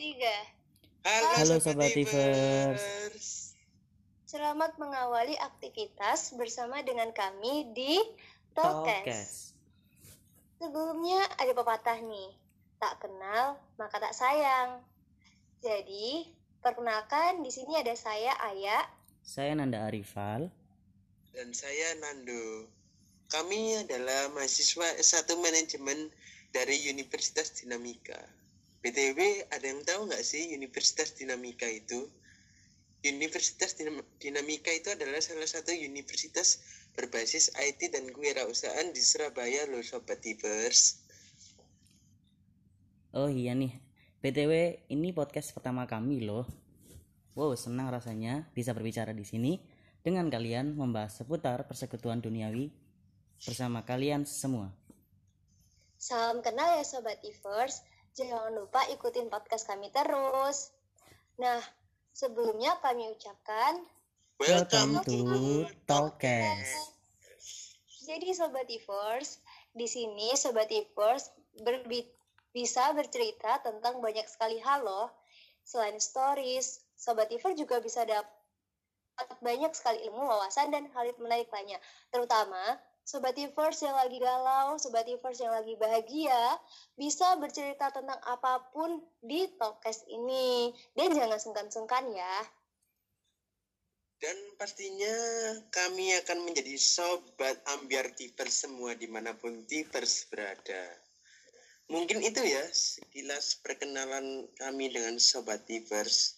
[0.00, 0.32] Tiga.
[1.04, 3.52] Halo, Halo, Sobat Tivers.
[4.24, 8.00] Selamat mengawali aktivitas bersama dengan kami di
[8.56, 9.04] Talkcast.
[9.04, 9.36] Talkcast.
[10.56, 12.32] Sebelumnya ada pepatah nih,
[12.80, 14.80] tak kenal maka tak sayang.
[15.60, 16.32] Jadi,
[16.64, 18.88] perkenalkan di sini ada saya Aya.
[19.20, 20.48] Saya Nanda Arifal.
[21.36, 22.72] Dan saya Nando.
[23.28, 26.08] Kami adalah mahasiswa S1 Manajemen
[26.56, 28.39] dari Universitas Dinamika.
[28.80, 32.08] BTW, ada yang tahu nggak sih Universitas Dinamika itu?
[33.04, 36.60] Universitas Dinam- Dinamika itu adalah salah satu universitas
[36.92, 41.00] berbasis IT dan kewirausahaan di Surabaya loh Sobat Tivers.
[43.16, 43.72] Oh iya nih,
[44.20, 46.44] BTW ini podcast pertama kami loh.
[47.36, 49.60] Wow, senang rasanya bisa berbicara di sini
[50.04, 52.72] dengan kalian membahas seputar persekutuan duniawi
[53.44, 54.72] bersama kalian semua.
[56.00, 57.84] Salam kenal ya Sobat Ivers.
[58.10, 60.74] Jangan lupa ikutin podcast kami terus.
[61.38, 61.62] Nah,
[62.10, 63.86] sebelumnya kami ucapkan
[64.40, 65.20] Welcome to
[65.86, 66.96] Talkcast.
[68.02, 69.38] Jadi Sobat Ivers,
[69.70, 71.30] di sini Sobat Ivers
[71.62, 72.10] berbi-
[72.50, 75.14] bisa bercerita tentang banyak sekali hal loh.
[75.62, 78.26] Selain stories, Sobat Ivers juga bisa dapat
[79.38, 81.78] banyak sekali ilmu, wawasan, dan hal menarik lainnya.
[82.10, 86.58] Terutama Sobat Ivers yang lagi galau, Sobat Ivers yang lagi bahagia,
[86.94, 90.70] bisa bercerita tentang apa pun di Talkcast ini.
[90.94, 92.36] Dan jangan sungkan-sungkan ya.
[94.20, 95.16] Dan pastinya
[95.72, 100.92] kami akan menjadi sobat ambiar Tivers semua di mana pun Tivers berada.
[101.88, 106.36] Mungkin itu ya sekilas perkenalan kami dengan sobat Tivers.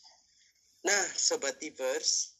[0.87, 2.39] Nah, sobat Tivers,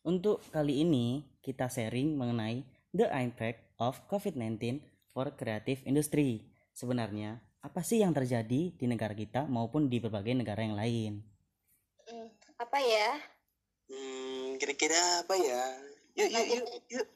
[0.00, 6.46] Untuk kali ini kita sharing mengenai the impact of COVID-19 for creative industry.
[6.72, 11.12] Sebenarnya apa sih yang terjadi di negara kita maupun di berbagai negara yang lain?
[12.08, 13.08] Hmm, apa ya?
[13.90, 15.62] hmm, kira-kira apa ya?
[16.16, 17.06] Yuk, yuk, yuk, yuk,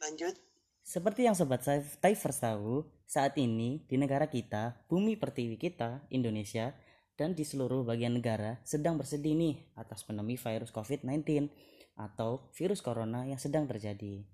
[0.00, 0.34] lanjut.
[0.80, 1.62] Seperti yang Sobat
[2.02, 6.74] Tivers tahu, saat ini di negara kita, bumi pertiwi kita, Indonesia,
[7.14, 11.52] dan di seluruh bagian negara sedang bersedih nih atas pandemi virus COVID-19
[12.00, 14.24] atau virus corona yang sedang terjadi.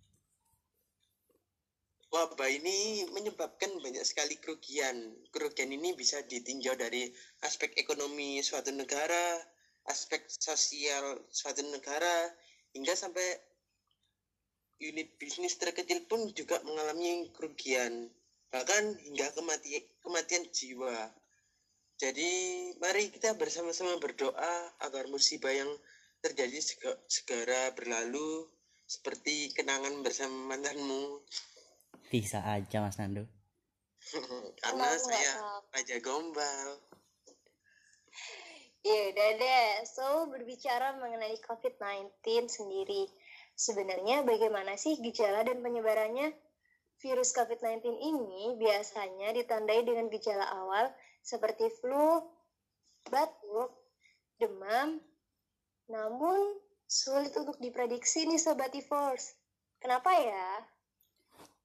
[2.07, 5.19] Wabah ini menyebabkan banyak sekali kerugian.
[5.35, 7.11] Kerugian ini bisa ditinjau dari
[7.43, 9.43] aspek ekonomi suatu negara,
[9.91, 12.31] aspek sosial suatu negara,
[12.73, 13.27] hingga sampai
[14.81, 18.09] unit bisnis terkecil pun juga mengalami kerugian,
[18.55, 21.11] bahkan hingga kemati kematian jiwa.
[21.97, 22.31] Jadi
[22.77, 25.69] mari kita bersama-sama berdoa agar musibah yang
[26.23, 26.59] terjadi
[27.07, 28.47] segera berlalu
[28.87, 31.27] seperti kenangan bersama mantanmu
[32.07, 33.27] Bisa aja Mas Nando.
[34.63, 35.33] karena Kenapa saya
[35.75, 36.79] raja gombal
[38.87, 43.11] Ya udah deh, so berbicara mengenai COVID-19 sendiri.
[43.59, 46.31] Sebenarnya bagaimana sih gejala dan penyebarannya?
[47.03, 52.31] Virus COVID-19 ini biasanya ditandai dengan gejala awal seperti flu,
[53.11, 53.75] batuk,
[54.39, 55.03] demam,
[55.87, 59.35] namun sulit untuk diprediksi nih Sobat Tivers.
[59.79, 60.63] Kenapa ya?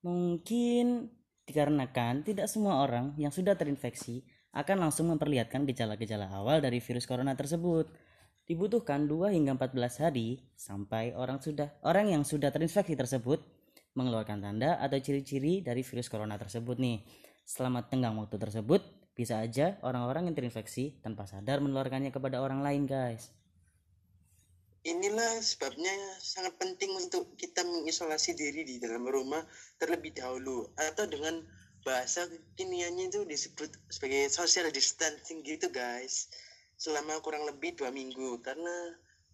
[0.05, 1.09] Mungkin
[1.45, 7.37] dikarenakan tidak semua orang yang sudah terinfeksi akan langsung memperlihatkan gejala-gejala awal dari virus corona
[7.37, 7.89] tersebut.
[8.45, 13.39] Dibutuhkan 2 hingga 14 hari sampai orang sudah orang yang sudah terinfeksi tersebut
[13.95, 17.05] mengeluarkan tanda atau ciri-ciri dari virus corona tersebut nih.
[17.47, 22.87] Selama tenggang waktu tersebut, bisa aja orang-orang yang terinfeksi tanpa sadar menularkannya kepada orang lain,
[22.87, 23.31] guys.
[24.81, 29.45] Inilah sebabnya sangat penting untuk kita mengisolasi diri di dalam rumah
[29.77, 31.45] terlebih dahulu atau dengan
[31.81, 36.29] bahasa kekiniannya itu disebut sebagai social distancing gitu guys.
[36.81, 38.41] Selama kurang lebih dua minggu.
[38.41, 38.73] Karena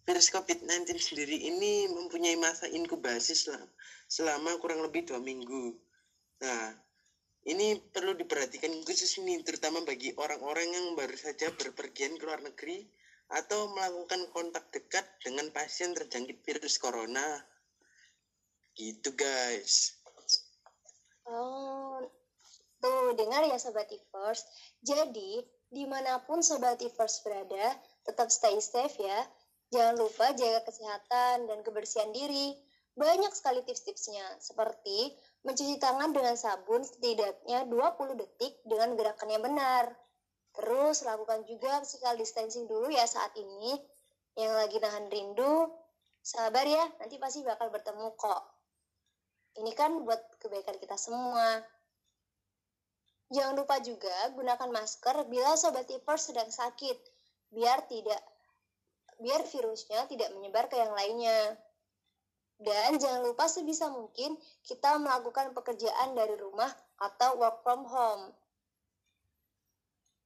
[0.04, 3.68] virus COVID-19 sendiri ini mempunyai masa inkubasi selama,
[4.08, 5.76] selama kurang lebih dua minggu.
[6.44, 6.76] Nah
[7.48, 12.84] ini perlu diperhatikan khusus ini terutama bagi orang-orang yang baru saja berpergian ke luar negeri
[13.28, 17.44] atau melakukan kontak dekat dengan pasien terjangkit virus corona.
[18.72, 19.98] Gitu guys.
[21.28, 22.00] Oh,
[22.80, 24.48] tuh dengar ya Sobat Tivers.
[24.80, 27.76] Jadi, di mana pun Sobat Tivers berada,
[28.08, 29.20] tetap stay safe ya.
[29.68, 32.56] Jangan lupa jaga kesehatan dan kebersihan diri.
[32.96, 35.12] Banyak sekali tips-tipsnya, seperti
[35.44, 39.84] mencuci tangan dengan sabun setidaknya 20 detik dengan gerakan yang benar.
[40.58, 43.78] Terus lakukan juga physical distancing dulu ya saat ini.
[44.34, 45.70] Yang lagi nahan rindu,
[46.18, 48.42] sabar ya, nanti pasti bakal bertemu kok.
[49.58, 51.62] Ini kan buat kebaikan kita semua.
[53.30, 56.96] Jangan lupa juga gunakan masker bila sobat tipers sedang sakit,
[57.54, 58.22] biar tidak
[59.18, 61.58] biar virusnya tidak menyebar ke yang lainnya.
[62.58, 64.34] Dan jangan lupa sebisa mungkin
[64.66, 68.34] kita melakukan pekerjaan dari rumah atau work from home.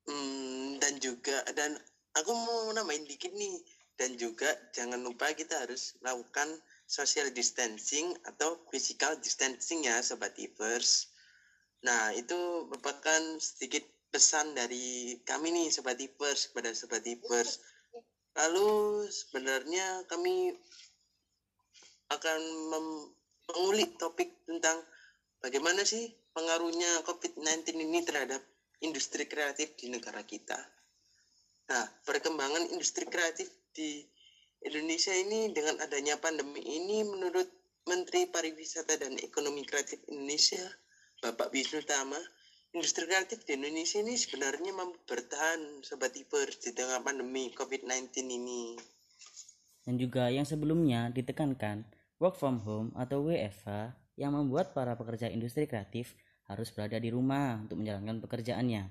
[0.06, 1.78] Hmm, dan juga dan
[2.18, 3.62] aku mau nambahin dikit nih
[3.94, 6.58] dan juga jangan lupa kita harus melakukan
[6.90, 11.12] social distancing atau physical distancing ya sobat Ivers.
[11.82, 13.82] Nah, itu merupakan sedikit
[14.12, 17.58] pesan dari kami nih Sobat Ipers kepada Sobat Ipers.
[18.38, 20.54] Lalu sebenarnya kami
[22.12, 22.40] akan
[22.70, 24.84] mengulik topik tentang
[25.40, 28.44] bagaimana sih pengaruhnya COVID-19 ini terhadap
[28.82, 30.58] industri kreatif di negara kita.
[31.70, 34.02] Nah, perkembangan industri kreatif di
[34.62, 37.48] Indonesia ini dengan adanya pandemi ini menurut
[37.82, 40.62] Menteri Pariwisata dan Ekonomi Kreatif Indonesia
[41.18, 42.18] Bapak Wisnu Tama,
[42.74, 48.78] industri kreatif di Indonesia ini sebenarnya mampu bertahan sobat hiper di tengah pandemi COVID-19 ini.
[49.82, 51.82] Dan juga yang sebelumnya ditekankan
[52.22, 56.14] work from home atau WFH yang membuat para pekerja industri kreatif
[56.48, 58.90] harus berada di rumah untuk menjalankan pekerjaannya.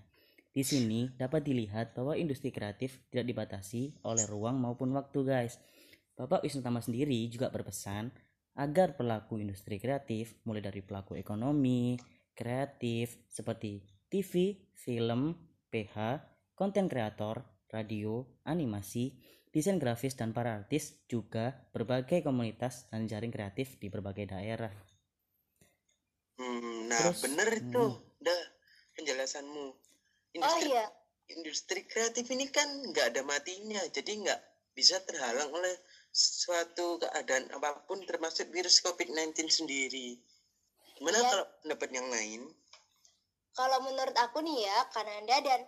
[0.51, 5.55] Di sini dapat dilihat bahwa industri kreatif tidak dibatasi oleh ruang maupun waktu guys.
[6.11, 8.11] Bapak Wisnu Tama sendiri juga berpesan
[8.59, 11.95] agar pelaku industri kreatif mulai dari pelaku ekonomi,
[12.35, 13.79] kreatif seperti
[14.11, 15.31] TV, film,
[15.71, 16.19] PH,
[16.51, 19.15] konten kreator, radio, animasi,
[19.55, 24.90] desain grafis dan para artis juga berbagai komunitas dan jaring kreatif di berbagai daerah.
[26.91, 28.19] Nah Terus, bener itu, hmm.
[28.19, 28.41] dah
[28.99, 29.67] penjelasanmu.
[30.35, 30.85] Industri, oh iya.
[31.31, 34.41] Industri kreatif ini kan nggak ada matinya, jadi nggak
[34.75, 35.71] bisa terhalang oleh
[36.11, 40.19] suatu keadaan apa pun termasuk virus COVID-19 sendiri.
[40.99, 41.27] Gimana ya.
[41.31, 42.41] kalau pendapat yang lain?
[43.55, 45.61] Kalau menurut aku nih ya, Kananda dan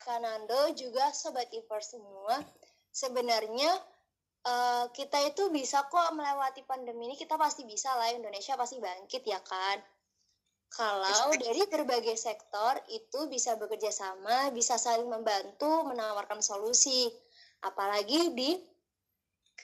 [0.00, 2.40] Kanando juga sobat Iver semua,
[2.92, 3.70] sebenarnya
[4.44, 9.24] uh, kita itu bisa kok melewati pandemi ini, kita pasti bisa lah, Indonesia pasti bangkit
[9.24, 9.80] ya kan.
[10.68, 17.08] Kalau dari berbagai sektor itu bisa bekerja sama, bisa saling membantu, menawarkan solusi.
[17.64, 18.52] Apalagi di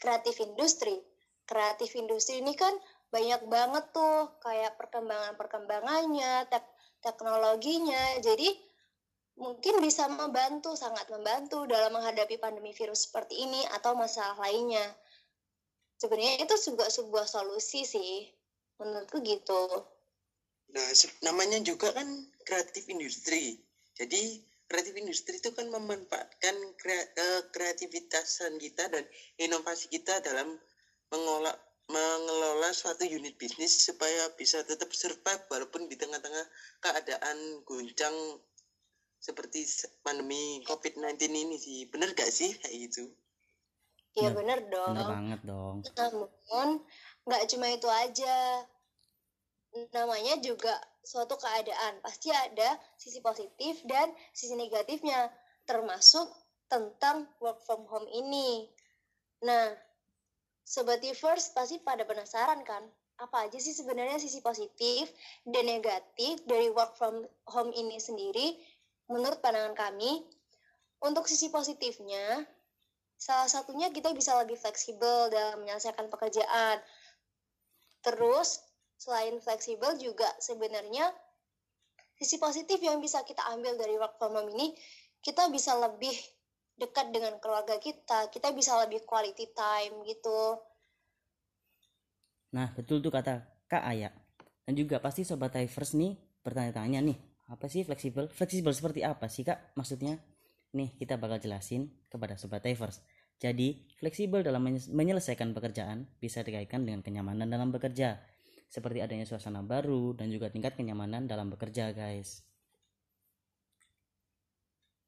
[0.00, 0.96] kreatif industri.
[1.44, 2.72] Kreatif industri ini kan
[3.12, 6.64] banyak banget tuh kayak perkembangan-perkembangannya, tek
[7.04, 8.18] teknologinya.
[8.24, 8.48] Jadi
[9.38, 14.82] mungkin bisa membantu, sangat membantu dalam menghadapi pandemi virus seperti ini atau masalah lainnya.
[16.00, 18.26] Sebenarnya itu juga sebuah solusi sih,
[18.82, 19.93] menurutku gitu.
[20.74, 20.88] Nah,
[21.22, 22.06] namanya juga kan
[22.42, 23.62] kreatif industri.
[23.94, 29.06] Jadi kreatif industri itu kan memanfaatkan eh, kreativitasan kita dan
[29.38, 30.58] inovasi kita dalam
[31.14, 31.54] mengolah
[31.84, 36.46] mengelola suatu unit bisnis supaya bisa tetap survive walaupun di tengah-tengah
[36.80, 38.16] keadaan guncang
[39.20, 39.68] seperti
[40.00, 41.84] pandemi COVID-19 ini sih.
[41.92, 43.04] Bener gak sih kayak gitu?
[44.14, 44.94] Iya bener dong.
[44.94, 45.76] Bener banget dong.
[45.82, 46.68] Namun
[47.26, 48.36] nggak cuma itu aja.
[49.74, 51.98] Namanya juga suatu keadaan.
[52.00, 55.30] Pasti ada sisi positif dan sisi negatifnya.
[55.66, 56.30] Termasuk
[56.70, 58.70] tentang work from home ini.
[59.44, 59.74] Nah,
[60.64, 62.80] Sobat Tivers pasti pada penasaran kan?
[63.20, 65.12] Apa aja sih sebenarnya sisi positif
[65.44, 68.56] dan negatif dari work from home ini sendiri
[69.12, 70.24] menurut pandangan kami?
[71.04, 72.48] Untuk sisi positifnya,
[73.20, 76.80] salah satunya kita bisa lebih fleksibel dalam menyelesaikan pekerjaan.
[78.00, 78.63] Terus,
[78.96, 81.10] selain fleksibel juga sebenarnya
[82.18, 84.72] sisi positif yang bisa kita ambil dari work from home ini,
[85.20, 86.14] kita bisa lebih
[86.78, 90.58] dekat dengan keluarga kita, kita bisa lebih quality time gitu.
[92.54, 94.14] Nah, betul tuh kata Kak Aya.
[94.64, 97.18] Dan juga pasti Sobat Divers nih bertanya-tanya nih,
[97.50, 98.30] apa sih fleksibel?
[98.30, 100.16] Fleksibel seperti apa sih Kak maksudnya?
[100.74, 103.02] Nih, kita bakal jelasin kepada Sobat Divers.
[103.38, 108.18] Jadi, fleksibel dalam menyelesaikan pekerjaan bisa dikaitkan dengan kenyamanan dalam bekerja.
[108.74, 112.42] Seperti adanya suasana baru dan juga tingkat kenyamanan dalam bekerja, guys.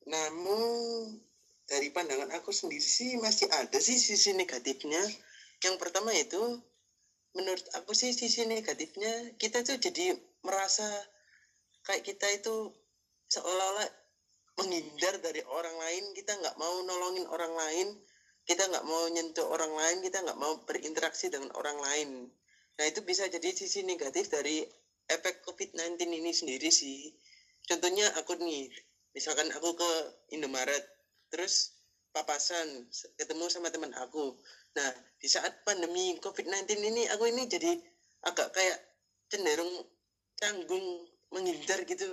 [0.06, 1.18] Namun,
[1.66, 5.02] dari pandangan aku sendiri sih masih ada sih sisi negatifnya.
[5.66, 6.62] Yang pertama itu
[7.35, 10.87] menurut aku sih sisi negatifnya kita tuh jadi merasa
[11.85, 12.73] kayak kita itu
[13.28, 13.88] seolah-olah
[14.56, 17.88] menghindar dari orang lain kita nggak mau nolongin orang lain
[18.49, 22.11] kita nggak mau nyentuh orang lain kita nggak mau berinteraksi dengan orang lain
[22.76, 24.64] nah itu bisa jadi sisi negatif dari
[25.06, 27.14] efek COVID-19 ini sendiri sih.
[27.66, 28.71] Contohnya aku nih
[29.14, 29.90] misalkan aku ke
[30.35, 30.83] Indomaret
[31.30, 31.75] terus
[32.14, 34.37] papasan ketemu sama teman aku.
[34.76, 37.76] Nah di saat pandemi covid-19 ini aku ini jadi
[38.26, 38.78] agak kayak
[39.30, 39.73] cenderung
[40.38, 42.06] canggung menghindar gitu.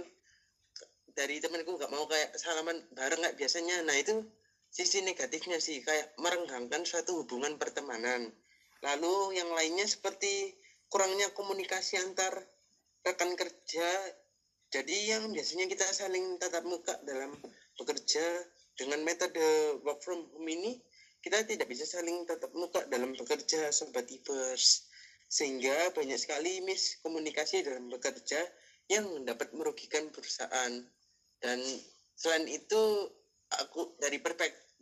[1.14, 3.86] Dari temanku nggak mau kayak salaman bareng kayak biasanya.
[3.86, 4.26] Nah itu
[4.74, 8.34] sisi negatifnya sih kayak merenggangkan suatu hubungan pertemanan
[8.84, 10.52] lalu yang lainnya seperti
[10.92, 12.36] kurangnya komunikasi antar
[13.08, 13.90] rekan kerja.
[14.70, 17.34] Jadi yang biasanya kita saling tatap muka dalam
[17.80, 18.26] bekerja
[18.76, 20.82] dengan metode work from home ini
[21.24, 24.92] kita tidak bisa saling tatap muka dalam bekerja sobat Ivers
[25.32, 28.44] sehingga banyak sekali miskomunikasi dalam bekerja
[28.92, 30.84] yang dapat merugikan perusahaan.
[31.40, 31.60] Dan
[32.14, 33.10] selain itu
[33.50, 34.20] aku dari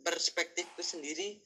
[0.02, 1.40] perspektifku sendiri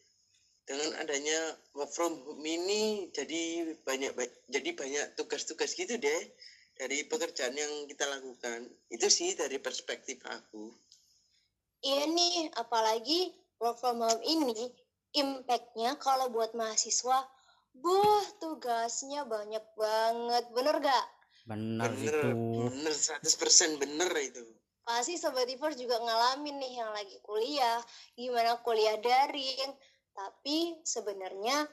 [0.67, 1.39] dengan adanya
[1.79, 4.13] work from home ini jadi banyak
[4.51, 6.23] jadi banyak tugas-tugas gitu deh
[6.77, 8.67] dari pekerjaan yang kita lakukan.
[8.91, 10.75] Itu sih dari perspektif aku.
[11.87, 13.31] Iya nih apalagi
[13.63, 14.75] work from home ini
[15.15, 17.25] impactnya kalau buat mahasiswa
[17.79, 20.45] buh tugasnya banyak banget.
[20.51, 21.07] Bener gak
[21.47, 24.43] benar bener itu bener 100% bener itu.
[24.83, 27.79] Pasti sobat Ivers juga ngalamin nih yang lagi kuliah
[28.19, 29.71] gimana kuliah daring
[30.17, 31.69] tapi sebenarnya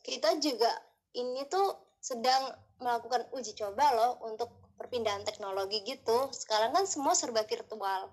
[0.00, 0.72] kita juga
[1.12, 2.48] ini tuh sedang
[2.80, 4.48] melakukan uji coba loh untuk
[4.78, 6.30] perpindahan teknologi gitu.
[6.32, 8.08] Sekarang kan semua serba virtual.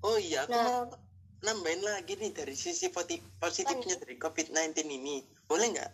[0.00, 0.64] oh iya aku Nah.
[0.64, 0.82] mau
[1.44, 2.88] nambahin lagi nih dari sisi
[3.36, 5.92] positifnya dari COVID-19 ini boleh nggak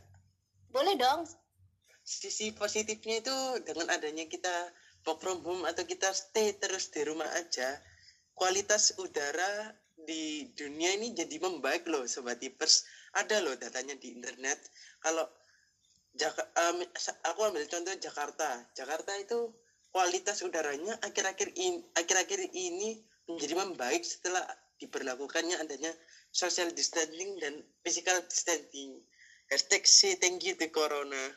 [0.71, 1.27] Boleh dong.
[2.07, 4.71] sisi positifnya itu dengan adanya kita
[5.03, 7.83] work from home atau kita stay terus di rumah aja
[8.39, 9.75] kualitas udara
[10.07, 12.87] di dunia ini jadi membaik loh sobat Ipers
[13.19, 14.63] ada loh datanya di internet.
[15.03, 15.27] Kalau
[16.17, 18.65] Jaka, em, sa- aku ambil contoh Jakarta.
[18.73, 19.53] Jakarta itu
[19.93, 24.41] kualitas udaranya akhir-akhir ini akhir-akhir ini menjadi membaik setelah
[24.81, 25.93] diberlakukannya adanya
[26.33, 29.05] social distancing dan physical distancing.
[29.53, 31.33] Hashtag say thank you to corona.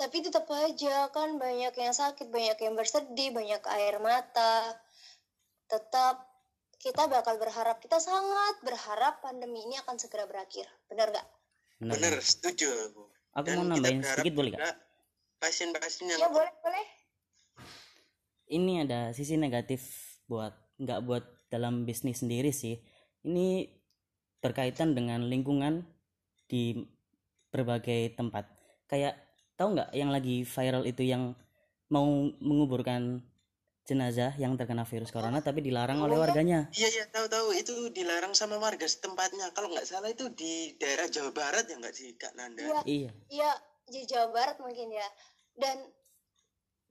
[0.00, 4.78] Tapi tetap aja kan banyak yang sakit, banyak yang bersedih, banyak air mata.
[5.68, 6.29] Tetap
[6.80, 10.64] kita bakal berharap, kita sangat berharap pandemi ini akan segera berakhir.
[10.88, 11.28] Benar gak?
[11.80, 14.76] benar bener setuju aku aku Dan mau nambahin sedikit boleh kak
[15.40, 16.86] pasien-pasien yang Ya boleh, boleh.
[18.52, 19.80] ini ada sisi negatif
[20.28, 22.76] buat nggak buat dalam bisnis sendiri sih
[23.24, 23.64] ini
[24.44, 25.88] berkaitan dengan lingkungan
[26.44, 26.84] di
[27.48, 28.44] berbagai tempat
[28.84, 29.16] kayak
[29.56, 31.32] tahu nggak yang lagi viral itu yang
[31.88, 32.04] mau
[32.44, 33.24] menguburkan
[33.90, 38.30] jenazah yang terkena virus corona tapi dilarang oleh warganya Iya iya tahu tahu itu dilarang
[38.38, 39.50] sama warga setempatnya.
[39.50, 42.62] Kalau nggak salah itu di daerah Jawa Barat ya nggak sih Kak Nanda?
[42.62, 43.50] Iya, iya ya
[43.90, 45.08] di Jawa Barat mungkin ya.
[45.58, 45.82] Dan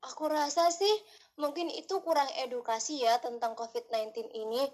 [0.03, 0.91] aku rasa sih
[1.39, 4.67] mungkin itu kurang edukasi ya tentang COVID-19 ini.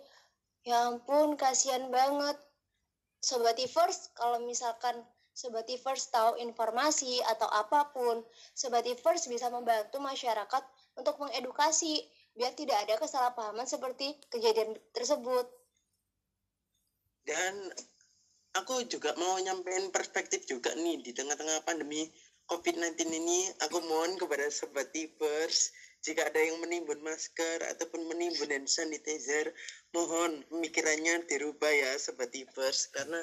[0.65, 2.41] Ya ampun, kasihan banget.
[3.21, 4.97] Sobat Ivers, kalau misalkan
[5.33, 8.25] Sobat Ivers tahu informasi atau apa pun,
[8.57, 10.63] Sobat Ivers bisa membantu masyarakat
[10.97, 12.01] untuk mengedukasi
[12.35, 15.47] biar tidak ada kesalahpahaman seperti kejadian tersebut.
[17.25, 17.71] Dan
[18.55, 22.07] aku juga mau nyampein perspektif juga nih di tengah-tengah pandemi
[22.45, 25.73] COVID-19 ini aku mohon kepada sobat tipers
[26.05, 29.49] jika ada yang menimbun masker ataupun menimbun hand sanitizer
[29.97, 33.17] mohon pemikirannya dirubah ya sobat tipers karena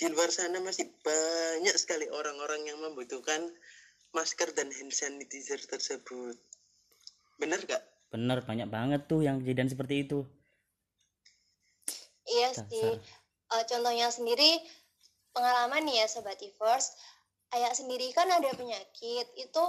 [0.00, 3.52] di luar sana masih banyak sekali orang-orang yang membutuhkan
[4.16, 6.40] masker dan hand sanitizer tersebut
[7.36, 7.84] bener gak?
[8.12, 10.22] Bener banyak banget tuh yang kejadian seperti itu
[12.32, 12.66] Iya Dasar.
[12.70, 12.92] sih.
[13.52, 14.62] Eh, contohnya sendiri
[15.36, 16.96] pengalaman nih ya sobat Ivers,
[17.56, 19.64] ayah sendiri kan ada penyakit itu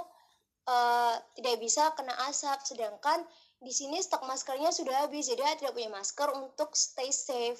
[0.63, 3.25] eh, tidak bisa kena asap, sedangkan
[3.63, 7.59] di sini stok maskernya sudah habis, jadi ayah tidak punya masker untuk stay safe.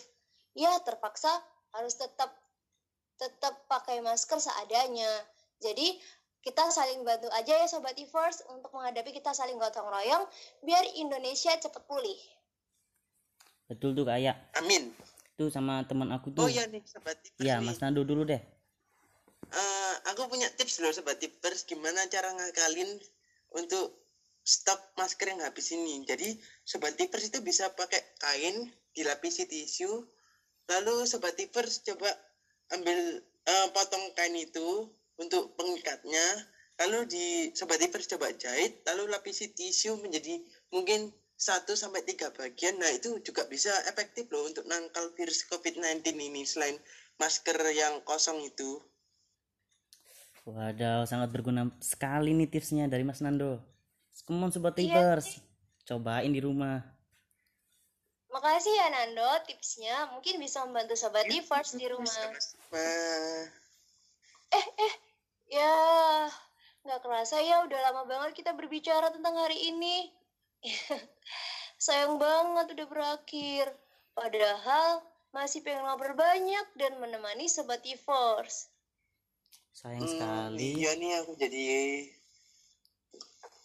[0.55, 1.31] Ya terpaksa
[1.73, 2.31] harus tetap
[3.17, 5.09] tetap pakai masker seadanya.
[5.63, 5.95] Jadi
[6.43, 10.27] kita saling bantu aja ya sobat Ivers untuk menghadapi kita saling gotong royong
[10.61, 12.19] biar Indonesia cepat pulih.
[13.71, 14.91] betul tuh kayak Amin
[15.39, 17.63] tuh sama teman aku tuh oh iya nih sobat tipers iya.
[17.63, 18.43] Mas Nando dulu deh
[19.53, 22.89] Eh, aku punya tips loh sobat tipers gimana cara ngakalin
[23.53, 24.01] untuk
[24.41, 26.01] stok masker yang habis ini.
[26.07, 26.33] Jadi
[26.65, 30.09] sobat tipers itu bisa pakai kain dilapisi tisu.
[30.65, 32.09] Lalu sobat tipers coba
[32.73, 34.89] ambil eh, potong kain itu
[35.23, 36.51] untuk pengikatnya.
[36.83, 40.41] Lalu di sobat tipers coba jahit, lalu lapisi tisu menjadi
[40.73, 42.75] mungkin 1 sampai 3 bagian.
[42.81, 46.75] Nah, itu juga bisa efektif loh untuk nangkal virus COVID-19 ini selain
[47.21, 48.81] masker yang kosong itu.
[50.43, 53.63] Wadaw, sangat berguna sekali nih tipsnya dari Mas Nando.
[54.27, 55.39] Come on Sobat Iya Tipers,
[55.87, 56.83] cobain di rumah.
[58.33, 60.09] Makasih ya Nando tipsnya.
[60.09, 62.09] Mungkin bisa membantu sobat Ivers di rumah.
[62.09, 62.81] Sama-sama.
[64.53, 64.93] Ya, nggak
[67.23, 70.11] kerasa ya udah lama banget kita berbicara tentang hari ini.
[71.79, 73.71] Sayang banget udah berakhir.
[74.11, 74.99] Padahal
[75.31, 78.67] masih pengen ngobrol banyak dan menemani Sobat Force.
[79.71, 80.83] Sayang Hmm, sekali.
[80.83, 81.63] Iya nih aku jadi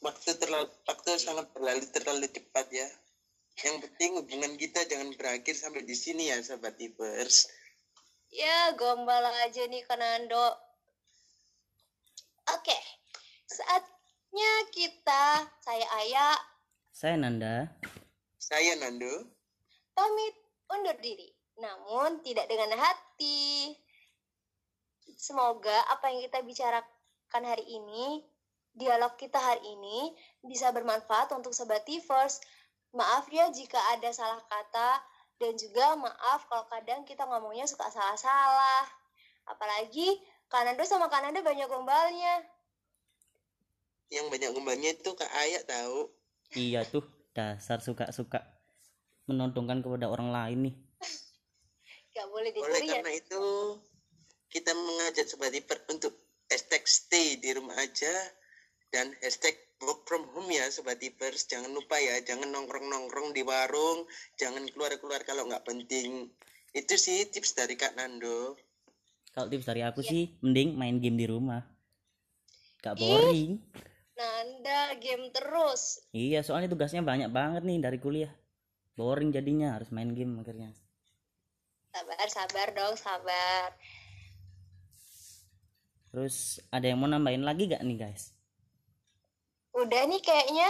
[0.06, 2.86] waktu terlalu waktu sangat berlalu terlalu cepat ya.
[3.66, 7.50] Yang penting hubungan kita jangan berakhir sampai di sini ya sahabat Ipers.
[8.30, 10.46] Ya, gombal aja nih Kanando.
[12.54, 12.97] Oke, saatnya
[15.62, 16.28] saya Aya,
[16.94, 17.70] Saya Nanda.
[18.38, 19.26] Saya Nando.
[19.94, 20.34] pamit
[20.70, 21.34] undur diri.
[21.58, 23.74] Namun tidak dengan hati.
[25.18, 28.22] Semoga apa yang kita bicarakan hari ini,
[28.78, 30.14] dialog kita hari ini,
[30.46, 32.38] bisa bermanfaat untuk Sobat Tivers.
[32.94, 35.02] Maaf ya jika ada salah kata,
[35.42, 38.86] dan juga maaf kalau kadang kita ngomongnya suka salah-salah.
[39.50, 42.57] Apalagi Kananda sama Kananda banyak gombalnya.
[44.08, 46.08] Yang banyak gombalnya itu Kak Ayak tahu.
[46.56, 47.04] Iya tuh,
[47.36, 48.40] dasar suka-suka
[49.28, 50.74] menodongkan kepada orang lain nih.
[52.16, 52.92] Gak boleh Oleh dicuri ya.
[52.98, 53.44] karena itu
[54.48, 56.16] kita mengajak sobat Ipers untuk
[56.48, 58.14] hashtag stay di rumah aja
[58.88, 59.52] dan hashtag
[59.84, 61.44] work from home ya sobat Ipers.
[61.44, 64.08] Jangan lupa ya, jangan nongkrong-nongkrong di warung,
[64.40, 66.32] jangan keluar-keluar kalau nggak penting.
[66.72, 68.56] Itu sih tips dari Kak Nando.
[69.36, 71.62] Kalau tips dari aku sih, mending main game di rumah.
[72.82, 73.58] Gak boring.
[74.18, 76.02] Nanda game terus.
[76.10, 78.34] Iya, soalnya tugasnya banyak banget nih dari kuliah.
[78.98, 80.74] Boring jadinya, harus main game akhirnya.
[81.94, 83.70] Sabar, sabar dong, sabar.
[86.10, 88.34] Terus ada yang mau nambahin lagi gak nih guys?
[89.78, 90.66] Udah nih kayaknya.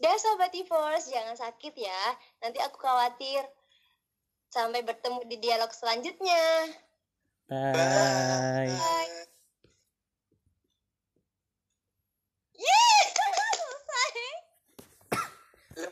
[0.00, 2.02] Dah Sobat Force, jangan sakit ya.
[2.40, 3.44] Nanti aku khawatir.
[4.48, 6.72] Sampai bertemu di dialog selanjutnya.
[7.44, 8.72] Bye.
[8.72, 9.39] Bye.
[12.60, 13.02] Yeay!
[13.56, 14.28] Selesai.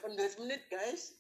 [0.05, 1.18] 18 menit guys.